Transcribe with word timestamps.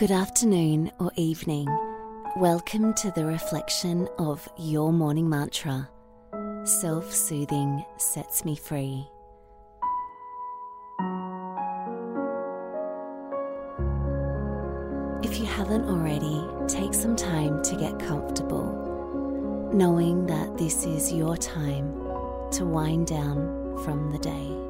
Good 0.00 0.12
afternoon 0.12 0.90
or 0.98 1.12
evening. 1.16 1.66
Welcome 2.38 2.94
to 2.94 3.10
the 3.10 3.26
reflection 3.26 4.08
of 4.18 4.48
your 4.56 4.94
morning 4.94 5.28
mantra. 5.28 5.90
Self 6.64 7.12
soothing 7.12 7.84
sets 7.98 8.42
me 8.46 8.56
free. 8.56 9.06
If 15.22 15.38
you 15.38 15.44
haven't 15.44 15.84
already, 15.84 16.46
take 16.66 16.94
some 16.94 17.14
time 17.14 17.62
to 17.64 17.76
get 17.76 17.98
comfortable, 17.98 19.70
knowing 19.74 20.24
that 20.28 20.56
this 20.56 20.86
is 20.86 21.12
your 21.12 21.36
time 21.36 21.92
to 22.52 22.64
wind 22.64 23.06
down 23.06 23.76
from 23.84 24.10
the 24.12 24.18
day. 24.18 24.69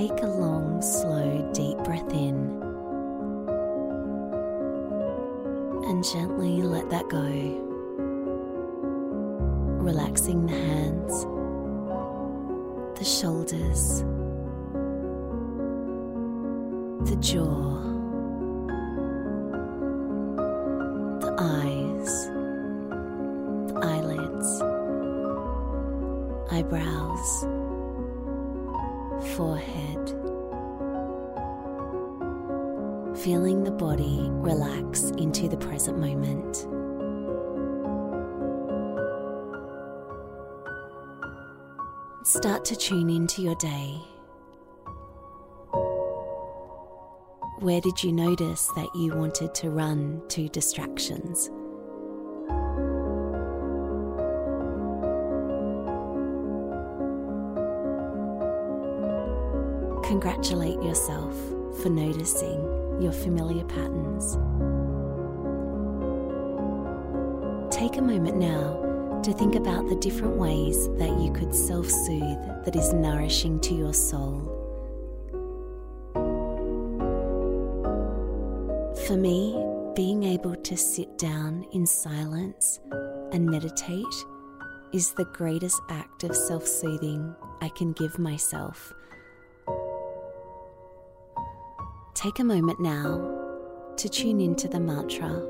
Take 0.00 0.22
a 0.22 0.26
long, 0.28 0.80
slow, 0.80 1.50
deep 1.52 1.76
breath 1.84 2.10
in 2.14 2.36
and 5.84 6.02
gently 6.02 6.62
let 6.62 6.88
that 6.88 7.06
go. 7.10 7.28
Relaxing 9.84 10.46
the 10.46 10.54
hands, 10.54 11.24
the 12.98 13.04
shoulders, 13.04 14.00
the 17.10 17.16
jaw, 17.20 17.82
the 21.20 21.34
eyes, 21.38 22.26
the 23.68 23.78
eyelids, 23.82 24.62
eyebrows, 26.50 27.59
forehead. 29.36 30.08
Feeling 33.18 33.64
the 33.64 33.70
body 33.70 34.28
relax 34.30 35.10
into 35.18 35.48
the 35.48 35.56
present 35.56 35.98
moment. 35.98 36.66
Start 42.24 42.64
to 42.66 42.76
tune 42.76 43.10
into 43.10 43.42
your 43.42 43.56
day. 43.56 44.00
Where 47.60 47.80
did 47.80 48.02
you 48.02 48.12
notice 48.12 48.66
that 48.76 48.88
you 48.94 49.14
wanted 49.14 49.54
to 49.56 49.70
run 49.70 50.22
to 50.28 50.48
distractions? 50.48 51.50
Congratulate 60.10 60.82
yourself 60.82 61.36
for 61.80 61.88
noticing 61.88 62.58
your 63.00 63.12
familiar 63.12 63.62
patterns. 63.62 64.32
Take 67.72 67.96
a 67.96 68.02
moment 68.02 68.36
now 68.36 69.20
to 69.22 69.32
think 69.32 69.54
about 69.54 69.88
the 69.88 69.94
different 69.94 70.34
ways 70.34 70.88
that 70.98 71.16
you 71.20 71.32
could 71.32 71.54
self 71.54 71.88
soothe 71.88 72.64
that 72.64 72.74
is 72.74 72.92
nourishing 72.92 73.60
to 73.60 73.72
your 73.72 73.94
soul. 73.94 74.50
For 79.06 79.16
me, 79.16 79.64
being 79.94 80.24
able 80.24 80.56
to 80.56 80.76
sit 80.76 81.18
down 81.18 81.64
in 81.72 81.86
silence 81.86 82.80
and 83.30 83.46
meditate 83.46 84.04
is 84.92 85.12
the 85.12 85.26
greatest 85.26 85.80
act 85.88 86.24
of 86.24 86.34
self 86.34 86.66
soothing 86.66 87.32
I 87.60 87.68
can 87.68 87.92
give 87.92 88.18
myself. 88.18 88.92
Take 92.22 92.38
a 92.38 92.44
moment 92.44 92.78
now 92.78 93.16
to 93.96 94.06
tune 94.06 94.42
into 94.42 94.68
the 94.68 94.78
mantra 94.78 95.40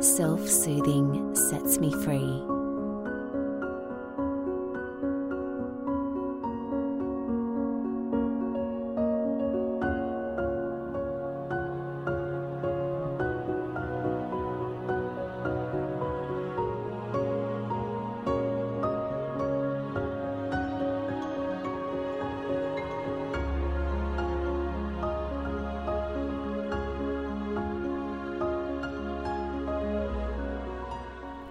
Self 0.00 0.48
soothing 0.48 1.36
sets 1.36 1.76
me 1.78 1.92
free. 2.02 2.53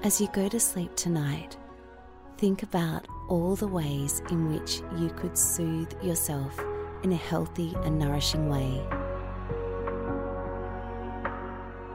As 0.03 0.19
you 0.19 0.27
go 0.33 0.49
to 0.49 0.59
sleep 0.59 0.93
tonight, 0.97 1.55
think 2.37 2.61
about 2.61 3.07
all 3.29 3.55
the 3.55 3.69
ways 3.69 4.21
in 4.29 4.51
which 4.51 4.81
you 4.97 5.09
could 5.15 5.37
soothe 5.37 5.93
yourself 6.03 6.59
in 7.03 7.13
a 7.13 7.15
healthy 7.15 7.73
and 7.85 7.97
nourishing 7.97 8.49
way. 8.49 8.85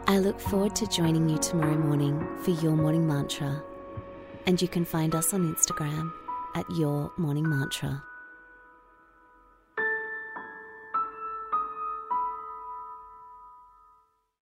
I 0.06 0.20
look 0.20 0.40
forward 0.40 0.74
to 0.76 0.86
joining 0.86 1.28
you 1.28 1.36
tomorrow 1.36 1.76
morning 1.76 2.26
for 2.42 2.52
your 2.52 2.74
morning 2.74 3.06
mantra, 3.06 3.62
and 4.46 4.60
you 4.62 4.68
can 4.68 4.86
find 4.86 5.14
us 5.14 5.34
on 5.34 5.54
Instagram 5.54 6.10
at 6.54 6.64
Your 6.70 7.12
Morning 7.18 7.46
Mantra. 7.46 8.02